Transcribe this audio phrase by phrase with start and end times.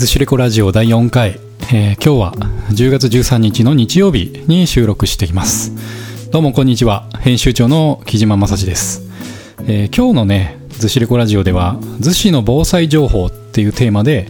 [0.00, 1.38] ズシレコラジオ第4回、
[1.74, 2.32] えー今日は
[2.70, 5.72] 10月13日の日曜日に収録しています。
[6.30, 7.06] どうもこんにちは。
[7.20, 9.02] 編集長の木島正史です、
[9.66, 14.28] えー今日のねズシレコラジオでは逗子の防災情報っていうテーマで、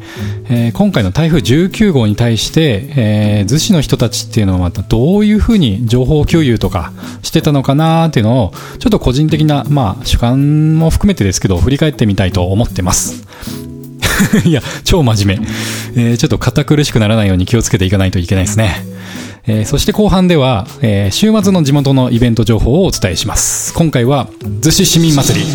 [0.49, 13.70] えー今回の台風19号に対して、えー逗子の人たちっていうのはまたどういうふうに情報共有とかしてたのかなっていうのをちょっと個人的なまあ主観も含めてですけど振り返ってみたいと思ってます。
[14.45, 15.47] いや、超真面目。
[15.97, 18.85] えーちょっと堅苦しくならないように気をつけていかないといけないですね。
[19.47, 23.73] えーそして後半では、えー週末の地元のイベント情報をお伝えします。
[23.75, 24.29] 今回は、
[24.61, 25.47] 逗子市民祭り。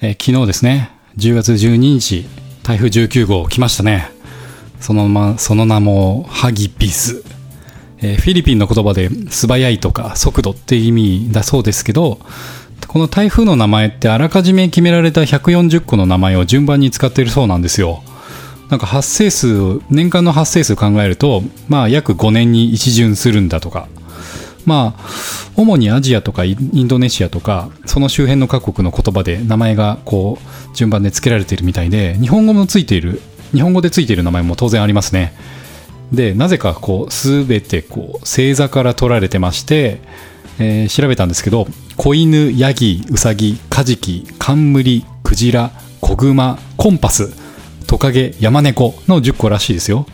[0.00, 2.26] えー昨日ですね、10月12日、
[2.62, 4.10] 台風19号来ましたね。
[4.80, 7.22] そのま、その名も、ハギビス。
[8.00, 12.18] えーフィリピンの言葉で素早いとか速度っていう意味だそうですけど、
[12.88, 18.02] この台風の名前ってあらかじめ決められた140個の名前を順番に使っているそうなんですよ。
[18.68, 23.88] なんか発生数、年間の発生数を考えると、まあ約5年に一巡するんだとか。
[24.64, 25.00] まあ、
[25.56, 33.20] 主にアジアとかインドネシアとか、その周辺の各国の言葉で名前がこう、順番で付けられているみたいで、日本語もついている、
[33.52, 35.34] 日本語でついている名前も当然ありますね。
[36.12, 40.00] で、なぜかこう、すべてこう、星座から取られてまして、
[40.62, 47.32] えー調べたんですけど、子犬、ヤギ、ウサギ、カジキ、カンムリ、クジラ、コグマ、コンパス、
[47.86, 50.06] トカゲ、ヤマネコの10個らしいですよ。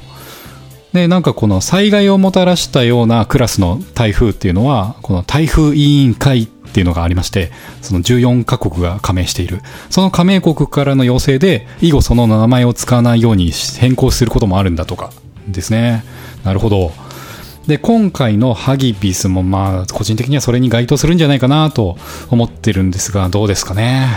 [0.93, 7.51] で、なんかこの災害をもたらしたようなクラスの台風っていうのは、この台風委員会っていうのがありまして、
[7.83, 9.61] その14カ国が加盟している。
[9.91, 15.11] その加盟国からの要請で、以後その名前を使わないように変更することもあるんだとか
[15.49, 16.05] ですね。
[16.45, 16.93] なるほど。
[17.69, 21.99] で、今回のハギビスもまあ、個人的にはそれに該当するんじゃないかなと
[22.31, 24.09] 思ってるんですが、どうですかね。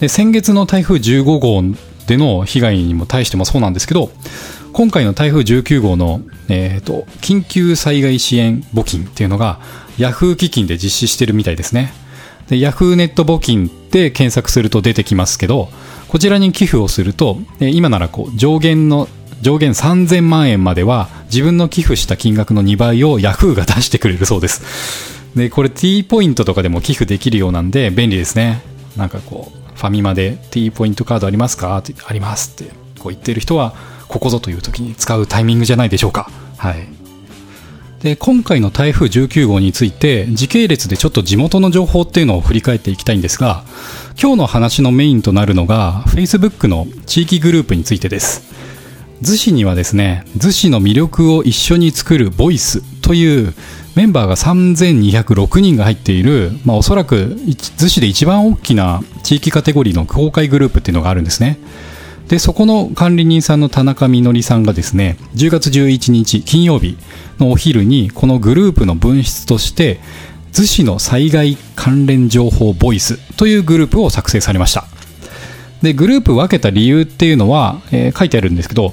[0.00, 1.62] で、先月の台風15号
[2.06, 4.10] での被害にも対してもそうなんですけど、
[4.74, 6.20] 今回の台風19号の、
[6.50, 9.58] えー、と緊急災害支援募金っていうのが、
[9.96, 11.94] ヤフー基金で実施してるみたいですね。
[12.50, 15.70] で、ヤフーネット募金で検索すると出てきますけど、
[16.08, 19.08] こちらに寄付をすると、今ならこう上限の
[19.46, 24.60] 上限3000万円までは自分の寄付した金額の2倍をヤフーが出してくれるそうです。
[25.36, 28.60] で、これ T ポイントとかでも寄付できるようなんで便利ですね。
[28.96, 31.78] なんかこう、ファミマで T ポイントカードありますか？
[31.78, 33.76] ってありますってこう言ってる人は、
[34.08, 36.28] ここぞという時に使うタイミングじゃないでしょうか。
[36.56, 36.88] はい。
[38.02, 43.62] で、今回の台風19号について、時系列でちょっと地元の情報っていうのを振り返っていきたいんですが、
[44.20, 48.45] 今日の話のメインとなるのが、Facebook の地域グループについてです。
[49.22, 53.54] 逗子にはですね、逗子の魅力を一緒に作るボイスという
[53.94, 61.58] メンバーが3206人が入っている、まあおそらく逗子で一番大きな地域カテゴリーの公開グループっていうのがあるんですね。
[62.28, 66.98] で、そこの管理人さんの田中みのりさんがですね、10月11日金曜日
[67.38, 70.00] のお昼にこのグループの分室として、
[70.52, 74.84] 逗子の災害関連情報ボイスというグループを作成されました。
[75.82, 78.92] で、グループ分けた理由っていうのは、えー書いてあるんですけど、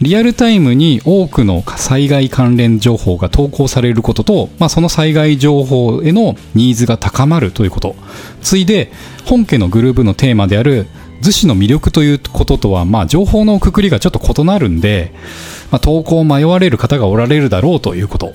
[0.00, 7.96] リアルタイムに多くの災害関連情報が投稿されることと、まあ、その災害情報へのニーズが高まるということ。
[8.40, 8.90] ついで、
[9.26, 10.86] 本家のグループのテーマである、
[11.20, 15.12] 逗子の魅力ということとは、まあ、情報のくくりがちょっと異なるんで、
[15.70, 18.32] まあ、投稿を迷われる方がおられるだろうということ。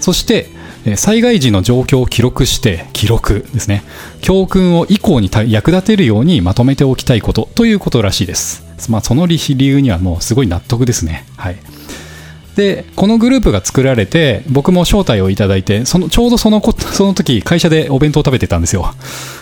[0.00, 0.50] そして、
[0.96, 3.82] 災害時の状況を記録して、記録ですね。
[4.20, 8.67] 教訓を以降に役立てるようにまとめておきたいことということらしいです。
[8.90, 11.26] まあ、その理由にはもうすごい納得ですね。
[11.36, 11.56] はい。
[12.58, 18.94] で、このグループが作られて、僕も招待をいただいて、その、ちょうどそのこ、 その時、会社でお弁当を食べてたんですよ。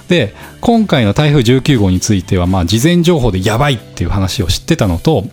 [0.08, 5.24] で、今回の台風19号については、まあ、事前情報でやばいっていう話を知ってたのと、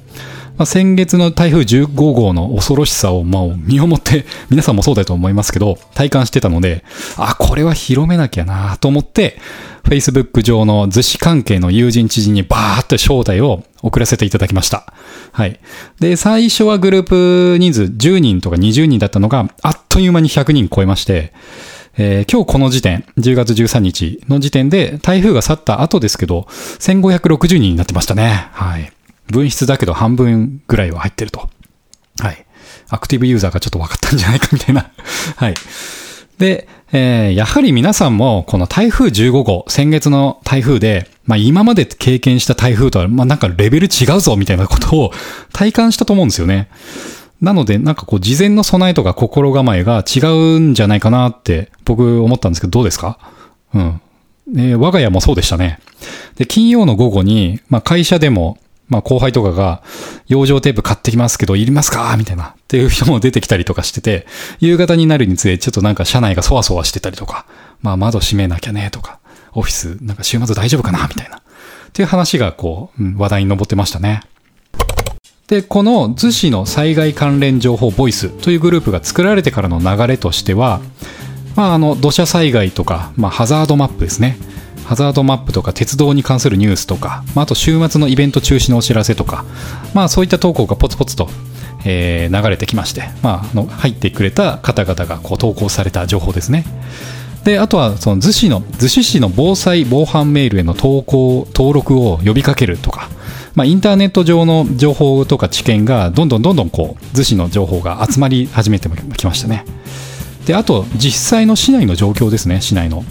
[0.57, 6.85] まあ、先月の台風15号の恐ろしさを、まあ、身をもって、皆さんもそうだと思いますけど、体感してたので、
[7.17, 9.39] あ、これは広めなきゃなと思って、
[9.83, 14.93] Facebook 上の逗子関係の友人知人にバーっと招待を送らせていただきました。
[15.31, 15.59] はい。
[15.99, 21.33] で、最初はグループ人数10人とか20人だったのが、あっという間に100人超えまして、
[21.95, 28.47] えー今日この時点、10月13日の時点で、台風が去った後ですけど、1560人になってましたね。
[28.53, 28.91] はい。
[29.31, 31.49] 分室だけど半分ぐらいは入ってると。
[32.19, 32.45] はい。
[32.89, 34.91] アクティブユーザーがちょっと分かったんじゃないかみたいな。
[35.35, 35.53] はい。
[36.37, 45.11] で、えーやはり皆さんも、この台風15号、先月の台風で、まあ今まで経験した台風とは、まあなんかレベル違うぞみたいなことを
[45.53, 46.69] 体感したと思うんですよね。
[47.41, 53.17] なので、なんかこう、事前の備えとか心構えが違うんじゃないかなって僕思ったんですけど、どうですか？
[53.73, 54.01] うん。
[54.55, 55.79] えー我が家もそうでしたね。
[56.35, 58.57] で、金曜の午後に、まあ会社でも、
[58.87, 59.81] まあ後輩とかが、
[60.27, 62.15] 養生テープ買ってきますけど、いりますか？
[62.17, 62.55] みたいな。
[62.59, 64.27] っていう人も出てきたりとかしてて、
[64.59, 67.45] 夕方になるにつれ、ちょっとなんか車内がそわそわしてたりとか、
[67.81, 69.19] まあ窓閉めなきゃねとか、
[69.53, 71.07] オフィス、なんか週末大丈夫かな？
[71.07, 71.37] みたいな。
[71.37, 71.39] っ
[71.93, 74.21] ていう話がこう、うん話題に上ってましたね。
[75.47, 80.81] で、この逗子の災害関連情報ボイスというグループが作られてからの流れとしては、
[81.55, 84.37] まあ、あの土砂災害とか、まあ、ハザードマップですね。
[84.85, 89.45] ハザードマップとか鉄道に関するニュースとか、まあ、あと週末のイベント中止のお知らせとか、
[89.93, 91.29] まあ、そういった投稿がポツポツと、
[91.85, 96.65] えー流れてきまして、まあ、あの入ってくれた方々がこう投稿された情報ですね。
[97.43, 103.09] であとはその逗子の逗子市の防災防犯メールへの投稿登録を呼びかけるとか、
[103.53, 109.65] まあ、インターネット上の情報とか知見がどんどんどんどんこう逗子の情報が集まり始めてきましたね
[110.45, 113.03] であと実際の市内の状況ですね市内の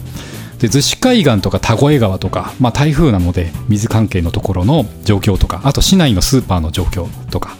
[0.62, 7.56] で逗子海岸とか田越川とか、まあ、台風なので水関係のところの状況とかあと市内のスーパーの状況とか。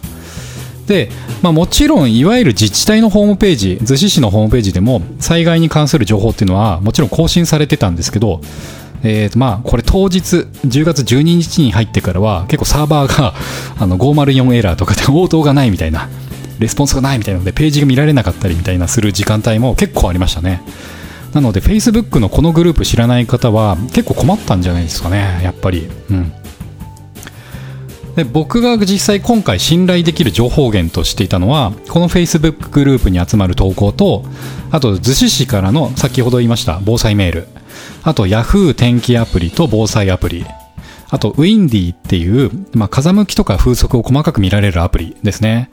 [0.87, 1.11] で、
[1.43, 8.41] まあ、もちろんいわゆる自治体のホームページ逗子市のホームページでも災害に関する情報っていうのはもちろん更新されてたんですけど、
[9.03, 10.19] えーとまあ、これ当日
[10.67, 13.35] 10月12日に入ってからは結構サーバーが
[13.79, 16.09] あの504エラーとかで応答がないみたいな
[16.59, 20.63] レスポンスがないみたいなのでページが見られなかったりみたいなする時間帯も結構ありましたね。
[21.33, 25.89] なので Facebook のこのグループ知らない方は結構困ったんじゃないですかねやっぱり。
[26.11, 26.33] うん。
[28.17, 34.25] で僕が実際今回信頼できる情報源としていたのはこの Facebook グループに集まる投稿と
[34.71, 37.49] あと逗子市からの先ほど言いました防災メール。
[38.03, 40.45] あと Yahoo 天気アプリと防災アプリ。
[41.09, 45.71] あと Windy っていう、まあ、風向きとか風速を細かく見られるアプリですね。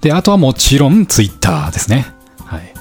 [0.00, 2.06] であとはもちろん Twitter ですね。
[2.44, 2.72] はい。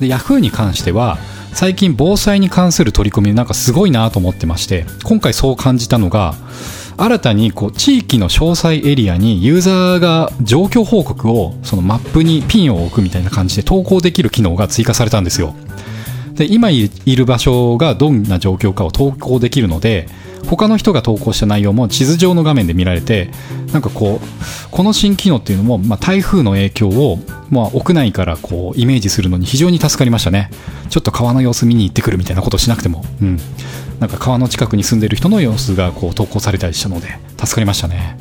[0.00, 1.18] で Yahoo に関しては
[1.56, 6.34] 最近防災に関する取り組みなんかすごいなと思ってまして今回そう感じたのが
[6.98, 15.54] 新たにこう地域の詳細エリアにユーザーが状況報告をそのマップにピンを置くみたいな感じで投稿できる機能が追加されたんですよ。
[16.34, 20.10] で今いる場所がどんな状況かを投稿できるので
[20.44, 23.30] 他の人が投稿した内容も地図上の画面で見られて
[23.72, 27.18] なんかこうこの新機能っていうのも、まあ、台風の影響を、
[27.50, 30.50] まあ、屋内からこうイメージするのに非常に助かりましたね。
[30.88, 33.38] ちょっと川の様子見に行ってくるみたいなことをしなくても、うん、
[33.98, 38.16] なんか川の近くに住んでる人の様子がこう投稿されたりしたので助かりましたね、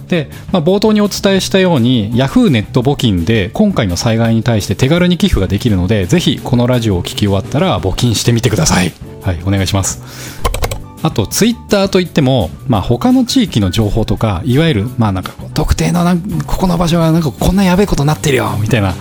[0.00, 8.92] うん、で、まあ、冒頭にお伝えしたように Yahoo ネット募金で今回の災害に対して手軽に寄付ができるのでぜひこのラジオを聞き終わったら募金してみてください。
[9.22, 10.57] はいお願いします。
[11.02, 18.94] あとツイッターといっても、まあ、他の地域の情報とかいわゆるまあなんか特定のなんここの場所がなんかこんなやべえことになってるよみたいな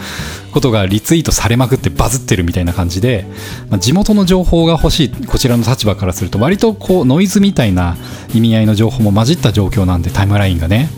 [0.51, 3.25] ことがリツイートされまくってバズってるみたいな感じで、
[3.69, 7.97] まあ、地元の情報が欲しいこちらの立場からすると割とこうノイズみたいな
[8.33, 10.89] 意味合いの情報も混じった状況なんでタイムラインがね、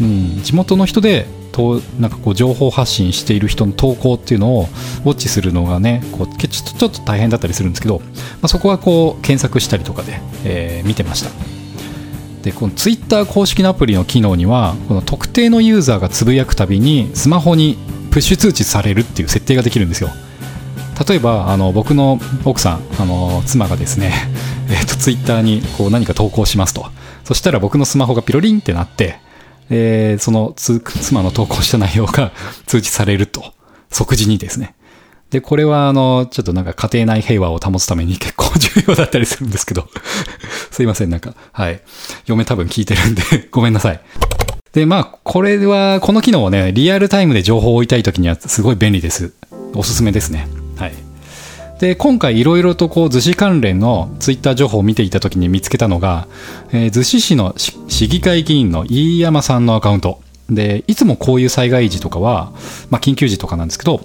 [0.00, 8.06] うん、地元の人でとなんかこう情報発信している人の投稿っていうのをウォッチするのがねこうちょっとちょっと大変だったりするんですけど、ま
[8.42, 11.30] あ、そこはこう検索したりとかで、えー見てました。
[12.42, 17.76] でこのツイッター公式のアプリの機能にはこの特定のユーザーがつぶやくたびにスマホに
[18.10, 20.10] プッシュ通知されるっていう設定ができるんですよ。
[21.06, 24.12] 例えばあの僕の奥さんあの妻がですね、
[24.68, 26.86] えー、とツイッターにこう何か投稿しますと。
[27.24, 29.20] そしたら僕のスマホがピロリンってなって
[29.70, 32.32] えーその妻の投稿した内容が
[32.66, 33.54] 通知されると
[33.90, 34.74] 即時にですね
[35.30, 39.88] で、これはあの、ちょっとなんか家庭内平和を保つために結構重要だったりするんですけど、
[40.72, 41.80] すいません、なんか、はい。
[42.26, 43.22] 嫁多分聞いてるんで、
[43.52, 44.00] ごめんなさい。
[44.72, 49.32] で、まあ、これは、この機能はね、リアルタイムで情報を追いたいときにはすごい便利です。
[49.74, 50.48] おすすめですね。
[50.76, 51.09] はい。
[51.80, 56.28] で、今回いろいろとこう、逗子関連のツイッター情報を見ていたときに見つけたのが、
[56.72, 60.20] えー逗子市の市議会議員の飯山さんのアカウント。
[60.50, 62.52] で、いつもこういう災害時とかは、
[62.90, 64.00] まあ、緊急時とかなんですけど、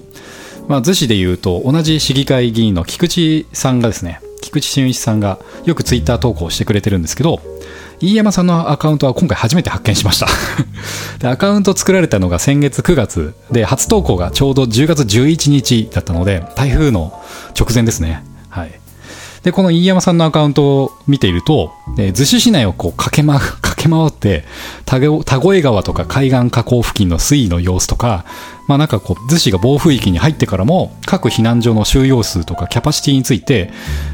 [0.68, 7.40] まあ、逗子で言うと同じ市議会議員の菊池さんがですね菊池俊一さんがよくツイッター投稿してくれてるんですけど
[8.02, 10.28] 飯山さんのアカウントは今回初めて発見しました
[11.20, 17.14] でアカウント作られたのが先月9月で初投稿がちょうど10月11日だったので台風の
[17.60, 18.80] 直前ですねはい
[19.46, 24.44] でこの飯山さんのアカウントを見ていると、えー逗子市内をこう駆け,、ま、駆け回って
[24.86, 28.26] 田越川とか海岸河口付近の水位の様子とか、
[28.68, 33.72] まあ、なんかこう逗子が暴風域に入ってからも各避難所の収容数とかキャパシティについて、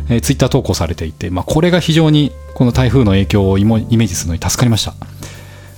[0.10, 4.94] えーツイッター投稿されていて、まあ、これが非常にこの台風の影響をイメージするのに助かりました。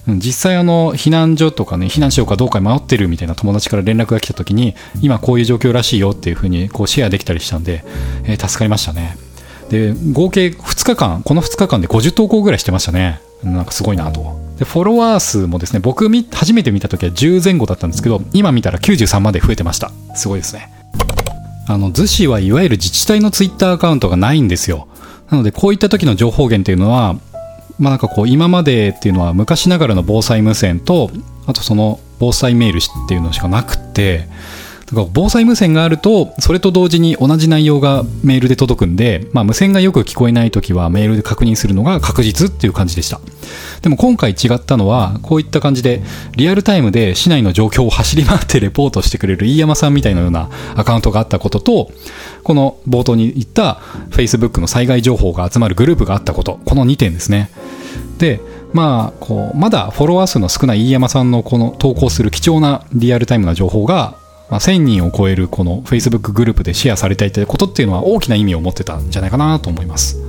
[0.07, 7.83] 実際あの避難所とかね避難しようかどうか迷ってるみたいな友達から連絡が来た時に今こういう状況らしいよっていうふうにこうシェアできたりしたんで、
[8.25, 9.17] えー助かりましたね。
[9.69, 13.21] で合計2日間この2日間で50投稿ぐらいしてましたね。
[13.43, 14.39] なんかすごいなと。
[14.59, 19.91] でフォロワー数もですね僕初めて見た時は10前後だったんですけど今見たら93まで増えてました。
[20.15, 20.69] すごいですね。
[21.67, 24.87] あの逗子はいわゆる自治体のツイッターアカウントがないんですよ。
[25.29, 27.15] なのでこういった時の情報源っていうのは
[27.79, 31.09] まあなんかこう今までっていうのは昔ながらの防災無線と
[31.47, 34.27] あとその防災メールっていうのしかなくて
[34.93, 43.19] か防災無線があるとそれと同時に同じ内容がメールで届くんで、まあ、無線がよく聞こえない時はメールで確認するのが確実っていう感じでした。
[43.81, 46.01] でも今回違ったのはこういった感じで
[46.37, 51.91] リアルタイムで市内の状況を走り回ってレポートしてくれる飯山さんみたいなようなアカウントがあったことと
[52.43, 56.59] この冒頭に言った Facebook の災害情報が集まるグループがあったこと。
[56.65, 57.49] この2点ですね。
[58.23, 58.39] で
[58.71, 64.15] まあ、こうまだフォロワー数の少ない飯山さんのこの投稿する貴重なリアルタイムな情報が
[64.49, 70.19] まあ、1000人を超えるこの Facebook グループでシェアされていたことっていうのは大きな意味を持ってたんじゃないかなと思います。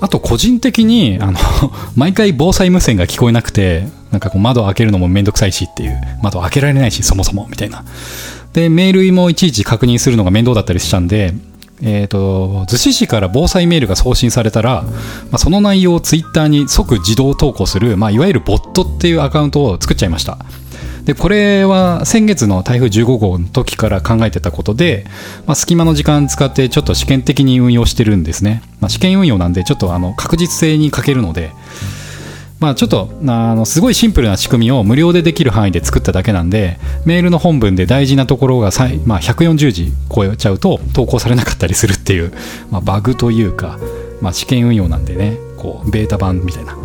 [0.00, 1.38] あと個人的にあの
[1.96, 7.84] 毎回防災無線が聞こえなくてなんかこう窓を開けるのもめんどくさいしっていう窓開けられないしそもそもみたいな
[8.52, 11.34] でメールもいちいち確認するのが面倒だったりしたんで
[11.82, 14.90] えーと、逗子市から防災メールが送信されたら、ま
[15.32, 20.38] あ、その内容をツイッターに即自動投稿する、まあ、いわゆるボットっていうアカウントを作っちゃいました。
[21.04, 25.06] でこれは先月の台風15号の時から考えてたことで、
[25.46, 31.50] まあ、隙間の時間使ってちょっと試験的に運用してるんですね、まあ、試験運用なんでちょっとあの確実性に欠けるので、
[32.60, 38.70] まあ、ちょっとあのすごいシンプルな仕組みを無料でできる範囲で作っただけなんでメールの本文で大事なところが
[39.06, 42.32] まあ、140字超えちゃうと投稿されなかったりするっていう、
[42.70, 43.78] まあ、バグというか、
[44.20, 46.76] まあ、試験運用なんでねこうベータ版みたいな。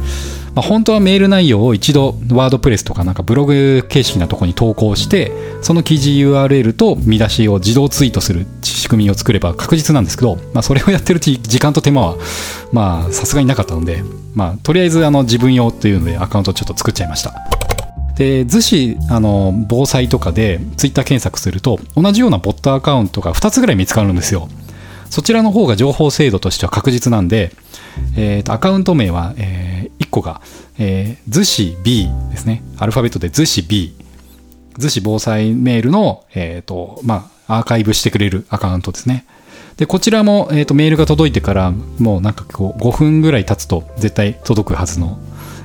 [0.56, 12.18] まあ、本当はメール内容を一度ワードプレスとかなんかブログ形式なところに投稿してその記事 URL と見出しを自動ツイートする仕組みを作れば確実なんですけど、まあ、それをやってる時間と手間は
[12.72, 14.04] まあさすがになかったので、
[14.34, 17.34] まあ、とりあえずあの自分用っていうのでアカウントちょっと作っちゃいました
[18.18, 24.48] で逗子あの防災とかでツイッター検索すると同じようなボットアカウントが2つぐらい見つかるんですよ
[25.10, 27.52] そちらの方が情報精度としては確実なんで
[28.18, 30.42] えーと、アカウント名は、えー、1個が、
[30.78, 32.64] えー、逗子 B ですね。
[32.78, 33.96] アルファベットで逗子 B。
[34.78, 39.26] 逗子防災メールの、えっ、ー、と、まあ、アーカイブしてくれるアカウントですね。
[39.78, 45.20] で、こちらも、えっ、ー、と、メールが届いてから、もうなんかこう、5分ぐらい経つと絶対届くはずの、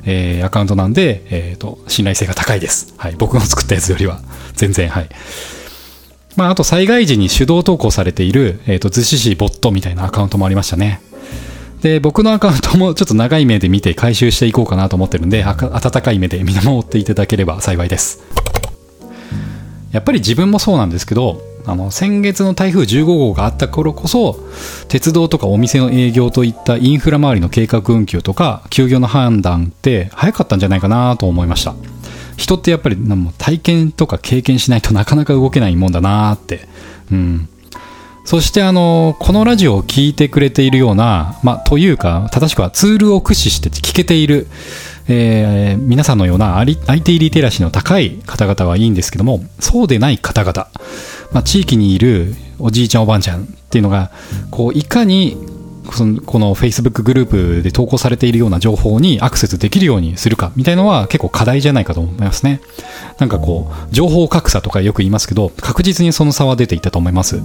[0.04, 2.94] えー、アカウントなんで、えっ、ー、と、信頼性が高いです。
[2.96, 3.14] はい。
[3.16, 4.20] 僕の作ったやつよりは、
[4.54, 5.08] 全然、はい。
[6.37, 11.00] まあ、あと災害時に手動投稿されている、えっ、ー、と、逗子市ボットみたいなアカウントもありましたね。
[11.82, 18.22] で、僕のアカウントもちょっと長い目で見て回収していこうかなと思ってるんで、温かい目で見守っていただければ幸いです。
[19.92, 24.38] やっぱり自分もそうなんですけど、あの先月の台風15号があった頃こそ
[24.88, 31.74] 鉄道とかお店の営業といったインフラ周りの計画運休とか休業の判断って早かったんじゃないかなと思いました。
[32.36, 32.96] 人ってやっぱり
[33.38, 36.66] 体験とか経験しないとなかなか動けないもんだなって。
[37.12, 37.48] うん。
[38.24, 44.46] そしてあのこのラジオを聴いてくれているような、まあ、というか正しくはツールを駆使して聞けている、
[45.08, 50.68] えー、皆さんのような IT リテラシーの高い方々はいいんですけどもそうでない方々、
[51.32, 54.10] まあ、地域にいるおじいちゃんおばあちゃんっていうのが
[54.50, 55.37] こういかに
[55.92, 62.60] そのこの Facebook グループで投稿されているような情報にアクセスできるようにするかみたいのは結構課題じゃないかと思いますね。
[63.18, 67.40] なんかこう、情報格差とかよく言いますけど、確実にその差は出ていたと思います。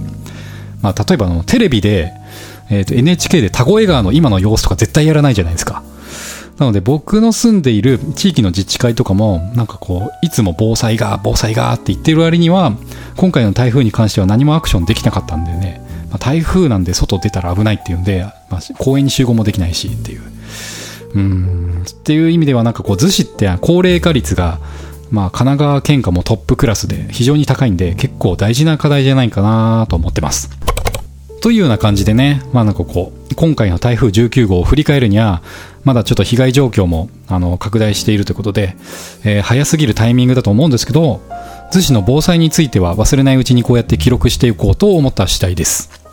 [0.82, 2.12] まあ、例えばあのテレビで、
[2.70, 5.82] えー、と NHK で田越川の今の様子とか絶対やらないじゃないですか。
[6.58, 12.72] なので僕の住んでいる地域の自治会とかもなんかこういつも防災が防災がって言ってる割には
[13.16, 20.22] 今回の台風に関しては何もアクションできなかったんでね、まあ、台風なんで外出たら危ないっていうんで、まあ、公園に集合もできないしっていう。
[21.14, 21.84] うん。
[21.88, 24.58] っていう意味ではなんかこう逗子って高齢化率が
[25.10, 30.50] まあ、神奈川県下もトップクラスで非常に高いんで結構大事な課題じゃないかなと思ってます。
[31.42, 35.42] というような感じでね、まあなんかこう、今回の台風19号を振り返るには、
[35.84, 38.76] まだちょっと被害状況もあの拡大しているということで、
[39.24, 41.20] えー、早すぎるタイミングだと思うんですけど、
[41.72, 46.06] 逗子の防災については忘れないうちにこうやって記録していこうと思った次第です。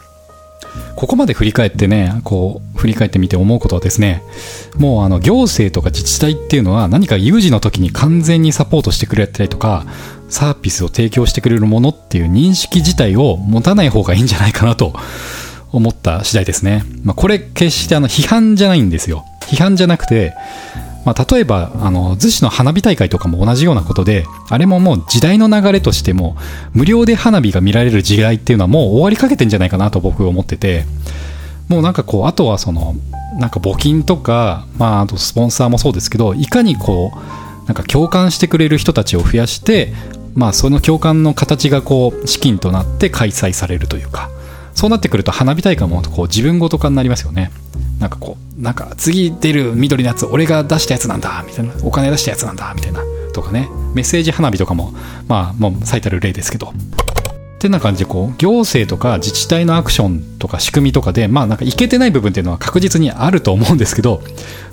[0.96, 4.24] ここまで振り返ってね、こう、振り返ってみて思うことはですね、
[4.78, 9.86] もうあの、行政とか自治体っていうのは何か有事の時に完全にサポートしてくれたりとか、
[10.34, 14.94] サービスを提供してくれるものっていう認識自体を持たない方がいいんじゃないかなと
[15.72, 16.84] 思った次第ですね。
[17.04, 19.26] まあ、これ決してあの、批判じゃないんですよ。
[19.42, 20.34] 批判じゃなくて、
[21.06, 26.38] まあ、例えばあの逗子の花火大会とかも同じようなことであれももう時代の流れとしても
[26.74, 30.86] 無料で花火が見られる時代っていうのはもう終わりかけてんじゃないかなと僕は思ってて
[31.68, 32.96] もうなんかこうあとはその
[33.38, 39.94] なんか募金とか、まあ、あとスポンサーもそうですけどいかにこうなんか共感してくれる人たちを増やして
[40.36, 44.30] まあその共感の形がこう資金となって開催されるというか
[44.74, 47.52] そうなってくると花火大会もこう自分ごと化になりますよね。
[48.00, 51.74] なんかこうなんか次出る緑のやつ俺が出したやつなんだみたいな。
[51.84, 53.02] お金出したやつなんだみたいな。
[53.34, 53.70] とかね。
[53.94, 54.94] メッセージ花火とかも
[55.28, 56.74] まあもう最たる例ですけど。
[57.64, 64.22] ってな感じでこう行政とか自治体のアクションとか仕組みとかでまあなんかいけてない部分っていうのは確実にあると思うんですけど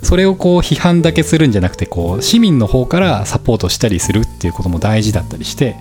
[0.03, 5.77] それをこう批判だけするんじゃなくてこう市民の方からサポートしたりするっていうことも大事だったりして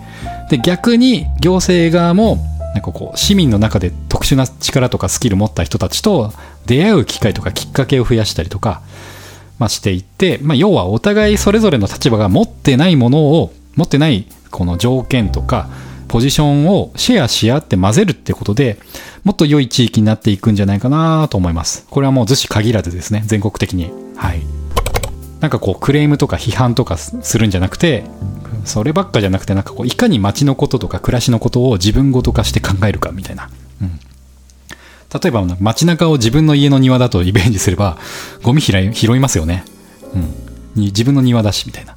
[0.50, 2.37] で逆に行政側も
[2.75, 6.33] なんかこう市民の中で特殊な力とかスキル持った人たちと
[6.67, 8.83] 出会う機会とかきっかけを増やしたりとか、
[9.59, 15.69] まあ、していって、まあ、要はお互いそれぞれの立場が持ってないものを持ってないこの条件とか
[16.11, 18.79] ポジションをシェアし合って混ぜるってことで
[19.23, 21.87] もっと良い地域になっていくんじゃないかなと思います。
[21.88, 23.23] これはもう逗子限らずですね。
[23.26, 23.93] 全国的に。
[24.17, 24.43] はい。
[25.38, 28.05] なんかこうクレームとか批判とかするんじゃなくて
[28.64, 33.49] そればっかじゃなくてなんかこういかに街のこととか暮らしのことを自分ごと化して考えるかみたいな、
[33.81, 37.97] うん、例えば街中を自分の家の庭だとイメージすれば
[38.43, 38.76] ゴミ拾
[39.17, 39.64] いますよね、
[40.76, 41.97] うん、自分の庭だしみたいな、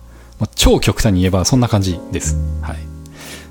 [0.55, 2.38] 超極端に言えばそんな感じです。
[2.62, 2.93] はい。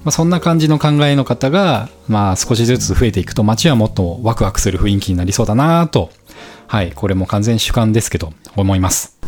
[0.05, 6.11] まあ、そんな感じの考えの方が、まあ、少しずつ増えていくと街はもっとワクワクする雰囲気になりそうだなと
[6.67, 9.23] はいこれも完全主観ですけど思います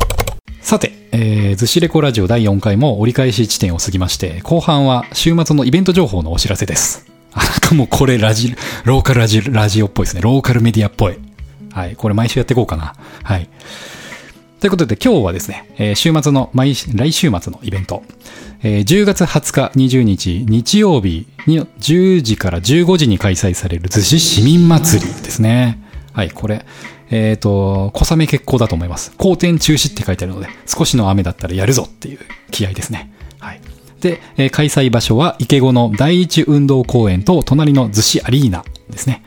[0.65, 7.07] さて、えー、ずしレコラジオ第4回も折り返し地点を過ぎまして、後半は週末のイベント情報のお知らせです。
[7.35, 10.23] あ、なんかもうこれラジ、ローカルラジラジオっぽいですね。
[10.23, 11.19] ローカルメディアっぽい。
[11.71, 11.97] はい。
[11.97, 12.95] これ毎週やっていこうかな。
[13.23, 13.51] はい。
[14.65, 18.03] ということで今日はですね、週末の毎、来週末のイベント、
[18.63, 25.85] えー、10月20日20日日曜日に10時から15時に開催される逗子市民祭りですね。
[26.15, 26.65] はい、これ、
[27.11, 29.13] えっ、ー、と、小雨決行だと思います。
[29.19, 33.13] 好天中止って書いてあるので、少しの雨だったらやるぞっていう気合ですね。
[33.41, 33.61] はい。
[34.01, 39.25] で、開催場所は池子の第一運動公園と隣の逗子アリーナですね。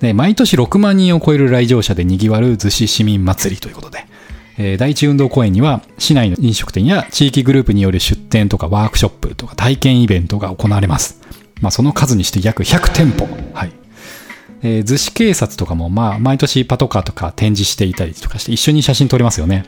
[0.00, 4.10] で、毎年6万人を超える来場者で賑わる逗子市民祭りということで、
[4.58, 11.20] えー、第一運動公園には市内の飲食店や地域グループによる出店とかワークショップとか体験イベントが行われます。
[11.60, 13.28] まあ、その数にして約100店舗。
[13.54, 13.72] はい。
[14.62, 19.64] えー、逗子警察とかも、まあ、毎年パトカーとか展示していたりとかして一緒に写真撮れますよね。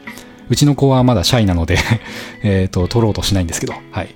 [0.49, 1.79] うちの子はまだシャイなので
[2.43, 4.09] えっと、撮ろうとしないんですけど、はい。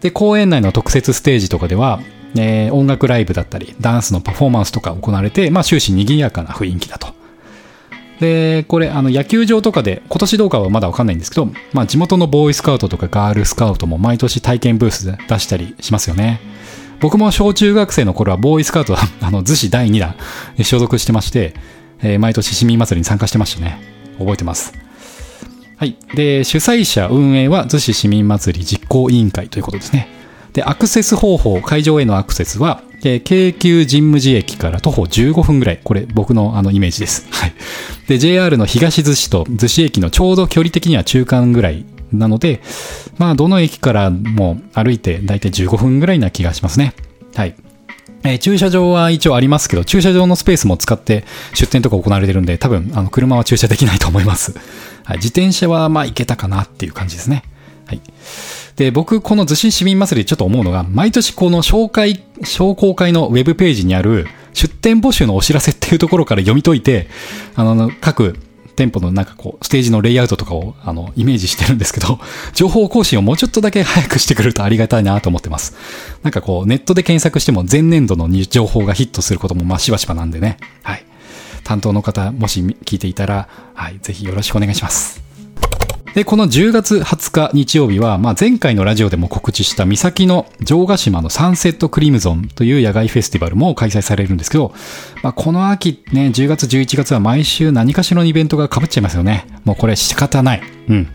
[0.00, 2.00] で、公園内の特設ステージとかでは、
[2.36, 7.14] えー、音楽ライブだったり、ダンスのパフォーマンスとか行われて、まあ、終始賑やかな雰囲気だと。
[8.20, 16.40] で、これ、あの、野球場とかで、今年どうかはまだわかんないんですけど、まあ、地元のボーイスカウトとかガールスカウトも毎年体験ブースで出したりしますよね。
[17.00, 20.14] 僕も小中学生の頃はボーイスカウトは、 あの、逗子第2弾
[20.62, 21.54] 所属してまして、
[22.02, 23.80] えー、毎年市民祭りに参加してましたね。
[24.18, 24.72] 覚えてます。
[25.76, 25.96] はい。
[26.14, 30.08] で、主催者運営は逗子市民祭り実行委員会ということですね。
[30.56, 35.80] で、アクセス方法、会場へのアクセスは、えー、京急神武寺駅から徒歩15分ぐらい。
[35.84, 37.28] これ、僕のあのイメージです。
[37.30, 37.52] はい。
[38.08, 42.62] で、JR の東逗子と逗子駅のちょうど距離的には中間ぐらいなので、
[43.18, 46.94] まあ、どの駅からも歩いて大体15分ぐらいな気がしますね。
[47.34, 47.54] はい。
[48.24, 54.54] えー、駐車場は一応ありますけど、駐車場のスペースも使って出店とか行われてるんで、多分、あの、車は駐車できないと思います。
[55.04, 55.16] はい。
[55.18, 57.42] 自転車は、まあ、行けたかなっていう感じですね。
[57.86, 58.00] はい。
[58.76, 67.08] で、僕、この逗子市民祭りちょっと思うのが、毎年この紹介、商工会のウェブページにある出店募集のお知らせっていうところから読み解いて、
[67.54, 68.38] あの、各
[68.76, 72.20] 店舗のなんかこう、ステージのレイアウトとかを、あの、イメージしてるんですけど、
[72.54, 75.74] 情報更新をもうちょっとだけ早くしてくれるとありがたいなと思ってます。
[76.22, 80.58] なんかこう、ネットで検索しても前年度の情報がヒットすることもまあしばしばなんでね。
[80.82, 81.04] はい。
[81.64, 85.25] 担当の方、もし聞いていたら、はい、ぜひよろしくお願いします。
[86.16, 94.72] で、この10月20日日曜日は、まあ、前回のラジオでも告知した三崎の城ヶ島のサンセットクリムゾンという野外フェスティバルも開催されるんですけど、
[95.22, 99.46] まあ、この秋ね、10月11月は毎週何かしらのイベントが被っちゃいますよね。
[99.66, 100.62] もうこれ仕方ない。
[100.88, 101.06] うん。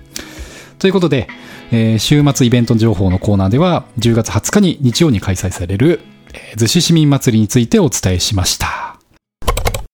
[0.78, 1.28] ということで、
[1.72, 9.00] えー、週末イベント情報のコーナーでは、10月20日に日曜に開催される、えー、逗子市民祭りについてお伝えしました。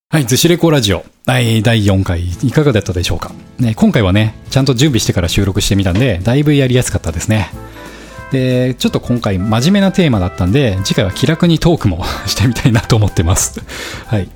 [0.09, 7.51] はい、ズシレコーラジオ第第4回いかがだったでしょうか、ね、今回はねちゃんと準備してから収録してみたんでだいぶやりやすかったですね。
[8.31, 13.61] でちょっと今回真面目なテーマだったんで次回は気楽にトークも してみたいなと思ってます。
[14.05, 14.27] はい。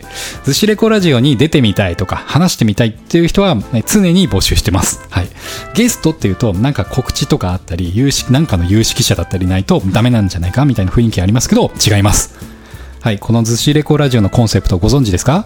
[0.45, 5.01] ズシレコラジオに出てみたいとか話してみたいっていう人は、ね、常に募集してます。
[5.09, 5.27] はい。
[5.73, 10.63] ゲストっていうとなんか告知とかあったり有識なんかの有識者だったりないとダメなんじゃないか？
[10.65, 12.33] みたいな雰囲気ありますけど違います。
[13.01, 13.19] はい。
[13.19, 15.45] このズシレコラジオのコンセプトご存知ですか？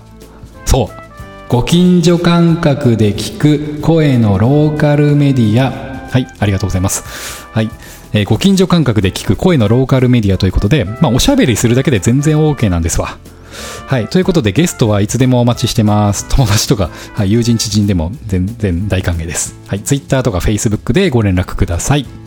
[0.65, 1.04] そう。
[1.47, 5.71] ご近所感覚で聞く声のローカルメディア
[6.09, 7.69] はいありがとうございますはい
[8.13, 13.17] えーご近所感覚で聞く声のローカルメディアということで、まあ、おしゃべりするだけで全然 OK なんですわ。
[13.87, 14.07] はい。
[14.07, 16.27] ということで、ゲストはいつでもお待ちしてます。
[16.27, 19.55] 友達とか、はい、友人知人でも全然大歓迎です。
[19.67, 19.81] はい。
[19.81, 22.24] Twitter とか Facebook でご連絡ください。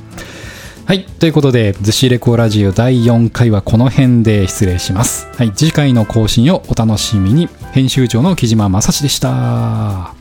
[0.89, 1.05] はい。
[1.05, 5.29] ということで、ズシレコラジオ第4回はこの辺で失礼します。
[5.37, 5.53] はい。
[5.53, 7.51] 次回の更新をお楽しみに。
[7.73, 10.18] 編集長の木島正史でした。